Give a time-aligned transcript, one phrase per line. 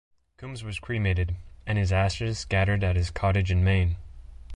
[0.37, 1.35] Coombs was cremated
[1.67, 3.97] and his ashes scattered at his cottage in Maine.